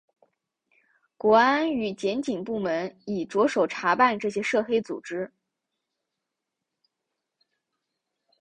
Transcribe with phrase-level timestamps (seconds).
[1.15, 5.31] 国安与检警部门已着手查办这些涉黑组织。